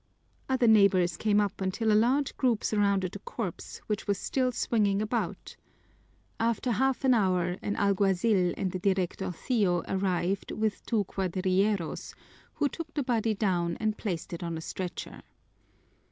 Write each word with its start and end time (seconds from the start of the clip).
Other 0.49 0.65
neighbors 0.67 1.15
came 1.15 1.39
up 1.39 1.61
until 1.61 1.91
a 1.91 1.93
large 1.93 2.35
group 2.35 2.63
surrounded 2.63 3.11
the 3.11 3.19
corpse, 3.19 3.79
which 3.85 4.07
was 4.07 4.17
still 4.17 4.51
swinging 4.51 4.99
about. 4.99 5.55
After 6.39 6.71
half 6.71 7.03
an 7.03 7.13
hour, 7.13 7.57
an 7.61 7.75
alguazil 7.75 8.55
and 8.57 8.71
the 8.71 8.79
directorcillo 8.79 9.83
arrived 9.87 10.53
with 10.53 10.83
two 10.87 11.03
cuadrilleros, 11.03 12.15
who 12.55 12.67
took 12.67 12.91
the 12.95 13.03
body 13.03 13.35
down 13.35 13.77
and 13.79 13.95
placed 13.95 14.33
it 14.33 14.41
on 14.41 14.57
a 14.57 14.61
stretcher. 14.61 15.21